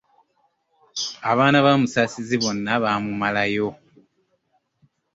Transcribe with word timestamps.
Abaana 1.31 1.57
ba 1.65 1.71
Musaasizi 1.81 2.35
bonna 2.43 2.73
baamumalayo! 2.83 3.69